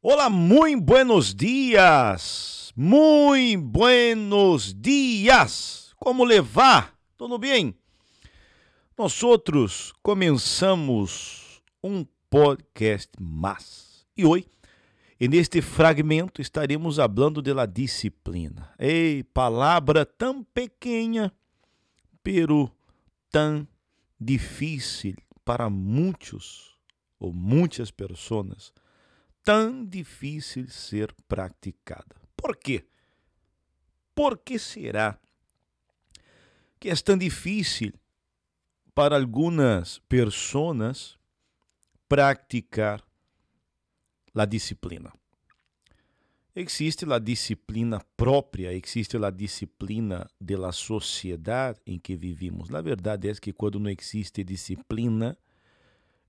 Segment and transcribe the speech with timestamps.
[0.00, 2.72] Hola, muy buenos días.
[2.76, 5.92] Muy buenos días.
[5.96, 6.96] Como levar?
[7.16, 7.74] Tudo bem?
[8.96, 14.06] Nós outros começamos um podcast mais.
[14.16, 14.46] E hoje,
[15.18, 18.72] neste fragmento, estaremos falando da disciplina.
[18.78, 21.34] Ei, palavra tão pequena,
[22.22, 22.70] pero
[23.32, 23.66] tão
[24.20, 26.78] difícil para muitos
[27.18, 28.72] ou muitas pessoas
[29.48, 32.14] tão difícil ser praticada.
[32.36, 32.84] Por quê?
[34.14, 35.18] Por que será
[36.78, 37.94] que é tão difícil
[38.94, 41.16] para algumas pessoas
[42.06, 43.02] praticar
[44.34, 45.10] a disciplina?
[46.54, 52.68] Existe a disciplina própria, existe a disciplina da sociedade em que vivimos.
[52.68, 55.38] Na verdade é que quando não existe disciplina,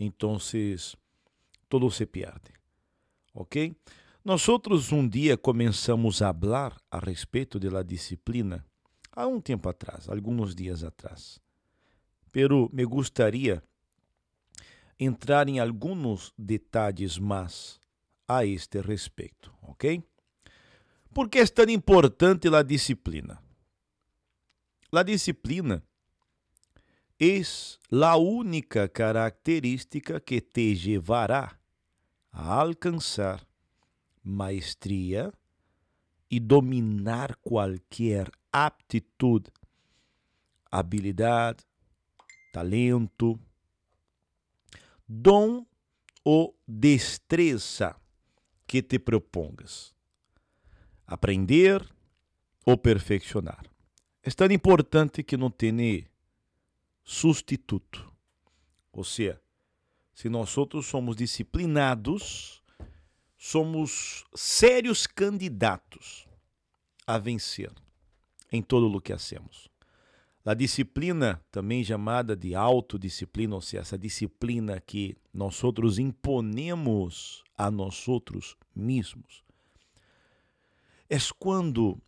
[0.00, 0.36] então
[1.68, 2.63] todo se perde
[3.34, 3.74] ok?
[4.24, 8.64] Nós outros um dia começamos a falar a respeito da disciplina
[9.12, 11.40] há um tempo atrás, alguns dias atrás.
[12.32, 13.62] Pero me gostaria
[14.98, 17.78] entrar em alguns detalhes mais
[18.26, 20.02] a este respeito, ok?
[21.12, 23.38] Por que é tão importante a disciplina?
[24.90, 25.82] A disciplina
[27.20, 27.40] é
[28.02, 31.58] a única característica que te levará
[32.34, 33.46] a alcançar
[34.22, 35.32] maestria
[36.28, 39.52] e dominar qualquer aptitude,
[40.68, 41.64] habilidade,
[42.52, 43.38] talento,
[45.08, 45.64] dom
[46.24, 47.94] ou destreza
[48.66, 49.94] que te propongas.
[51.06, 51.86] Aprender
[52.66, 53.64] ou perfeccionar.
[54.24, 56.04] É tão importante que não tenha
[57.04, 58.12] substituto.
[58.90, 59.40] Ou seja,
[60.14, 62.62] se nós outros somos disciplinados,
[63.36, 66.26] somos sérios candidatos
[67.06, 67.72] a vencer
[68.50, 69.68] em todo o que hacemos.
[70.46, 77.70] A disciplina, também chamada de autodisciplina, ou seja, essa disciplina que nós outros imponemos a
[77.70, 79.42] nós outros mesmos,
[81.08, 81.98] é quando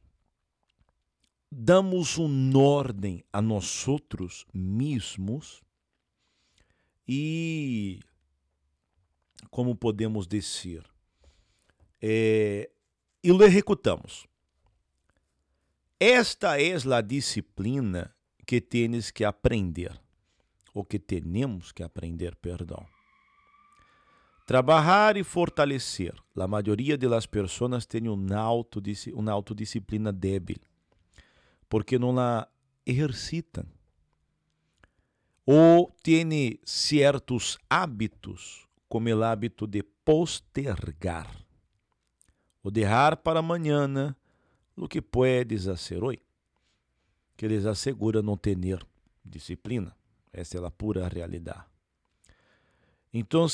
[1.50, 5.66] damos um ordem a nós outros mesmos
[7.06, 8.00] e
[9.50, 10.84] como podemos dizer,
[12.00, 12.70] é,
[13.22, 14.26] e lo executamos.
[15.98, 18.14] Esta é a disciplina
[18.46, 19.98] que tens que aprender,
[20.74, 22.86] ou que temos que aprender, perdão.
[24.46, 26.14] Trabalhar e fortalecer.
[26.36, 28.50] A maioria das pessoas tem uma,
[29.14, 30.58] uma autodisciplina débil,
[31.68, 32.46] porque não a
[32.84, 33.66] exercitam
[35.46, 41.30] ou tem certos hábitos, como o hábito de postergar,
[42.64, 44.14] ou deixar para amanhã
[44.76, 46.20] o que puedes fazer hoje,
[47.36, 48.58] que les assegura não ter
[49.24, 49.96] disciplina.
[50.32, 51.64] Essa é a pura realidade.
[53.14, 53.46] Então,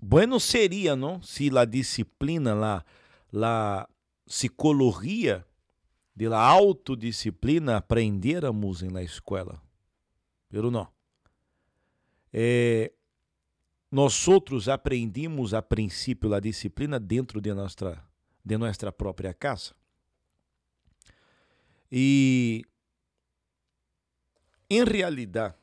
[0.00, 2.84] bueno seria, não, se a disciplina, la,
[3.32, 3.88] la
[4.26, 5.44] psicologia
[6.14, 9.60] de la autodisciplina aprendéramos na escola.
[10.48, 10.86] Pero não
[12.32, 12.92] é,
[13.90, 18.02] nós outros aprendimos a princípio a disciplina dentro de nossa,
[18.44, 19.74] de nossa própria casa.
[21.90, 22.64] E,
[24.68, 25.56] em realidade,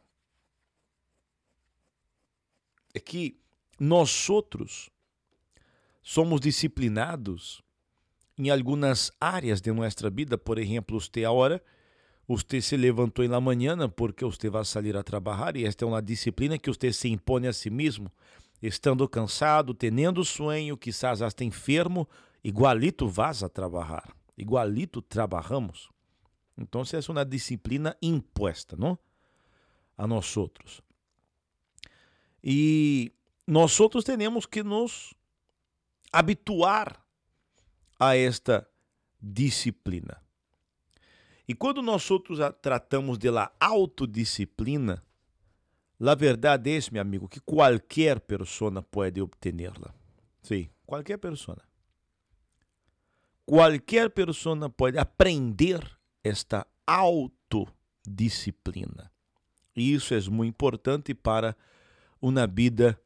[2.93, 3.39] é que
[3.79, 4.89] nós outros
[6.01, 7.61] somos disciplinados
[8.37, 11.63] em algumas áreas de nossa vida, por exemplo, você agora
[12.27, 16.01] Você se levantou na manhã porque você vai sair a trabalhar e esta é uma
[16.01, 18.11] disciplina que você se impõe a si mesmo,
[18.61, 22.07] estando cansado, tendo sonho, quizás hasta enfermo,
[22.43, 25.89] igualito vas a trabalhar, igualito trabalhamos.
[26.57, 28.97] Então, é uma disciplina imposta, não?
[29.95, 30.81] A nós outros.
[32.43, 33.13] E
[33.45, 35.13] nós outros temos que nos
[36.11, 37.01] habituar
[37.99, 38.67] a esta
[39.21, 40.26] disciplina.
[41.47, 45.01] E quando nós outros tratamos de la autodisciplina,
[45.99, 49.95] a verdade é, meu amigo, que qualquer pessoa pode obtê-la.
[50.43, 51.57] Sim, qualquer pessoa.
[53.45, 55.79] Qualquer pessoa pode aprender
[56.21, 59.09] esta autodisciplina.
[59.75, 61.55] E isso é muito importante para
[62.21, 63.01] uma vida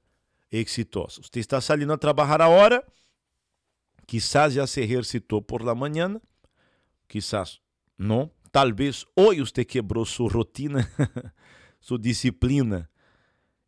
[0.52, 1.22] exitosa.
[1.22, 2.84] Você está saindo a trabalhar agora,
[4.08, 6.20] quizás já se exercitou por la manhã,
[7.08, 7.62] quizás
[8.02, 8.32] não?
[8.52, 10.90] Talvez hoje você quebrou sua rotina,
[11.80, 12.90] sua disciplina,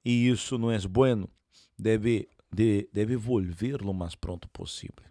[0.03, 1.29] e isso não é bueno.
[1.77, 5.05] Deve de, deve volver lo mais pronto possível.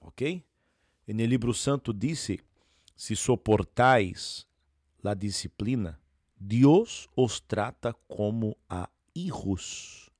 [0.00, 0.42] Ok?
[1.06, 2.40] E no livro santo disse:
[2.96, 4.46] se soportais
[5.04, 6.00] a disciplina,
[6.38, 10.10] Deus os trata como a hijos.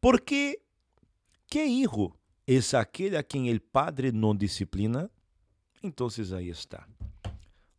[0.00, 0.60] Porque
[1.46, 2.12] que hijo
[2.46, 5.10] é aquele a quem o padre não disciplina?
[5.82, 6.86] Então aí está.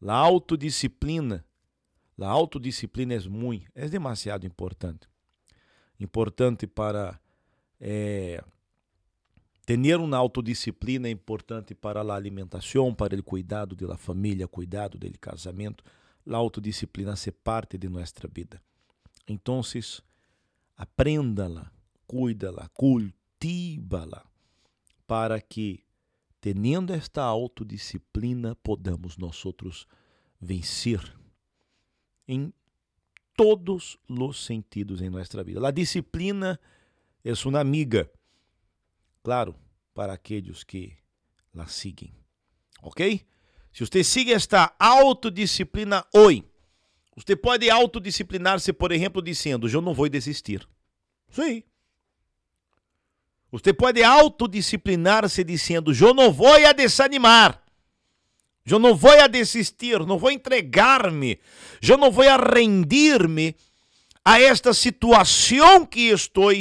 [0.05, 1.45] A autodisciplina,
[2.19, 5.07] a autodisciplina é muito, é demasiado importante.
[5.99, 7.19] Importante para
[7.79, 8.43] é,
[9.65, 15.19] ter uma autodisciplina é importante para a alimentação, para o cuidado da família, cuidado do
[15.19, 15.83] casamento.
[16.27, 18.61] A autodisciplina se parte de nossa vida.
[19.27, 19.61] Então,
[20.75, 21.71] aprenda-la,
[22.07, 24.25] cuida-la, cultiva-la,
[25.07, 25.83] para que,
[26.41, 29.87] tendo esta autodisciplina, podamos nós outros
[30.41, 31.15] vencer
[32.27, 32.51] em
[33.37, 35.65] todos os sentidos em nossa vida.
[35.65, 36.59] A disciplina
[37.23, 38.11] é uma amiga,
[39.23, 39.55] claro,
[39.93, 40.97] para aqueles que
[41.53, 42.11] la seguem,
[42.81, 43.23] ok?
[43.71, 46.43] Se você sigue esta autodisciplina hoje,
[47.15, 50.67] você pode autodisciplinar-se, por exemplo, dizendo: Eu não vou desistir.
[51.29, 51.63] Sim.
[53.51, 57.61] Você pode autodisciplinar-se dizendo: Eu não vou a desanimar.
[58.65, 61.39] Eu não vou a desistir, não vou entregar-me,
[61.81, 63.55] eu não vou a rendir-me
[64.23, 66.51] a esta situação que estou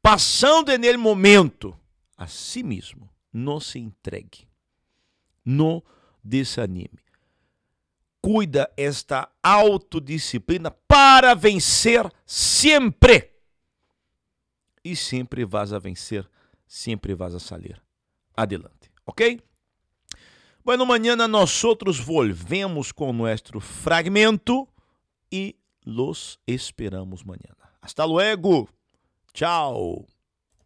[0.00, 1.76] passando nele momento.
[2.16, 4.48] A si mesmo, não se entregue,
[5.44, 5.82] não
[6.24, 7.02] desanime.
[8.22, 13.31] Cuida esta autodisciplina para vencer sempre
[14.84, 16.28] e sempre vas a vencer,
[16.66, 17.82] sempre vas a salir
[18.34, 19.22] adelante, ¿ok?
[20.64, 24.68] Bueno, mañana nosotros volvemos con nuestro fragmento
[25.28, 27.76] y los esperamos mañana.
[27.80, 28.68] Hasta luego.
[29.32, 30.06] Chao.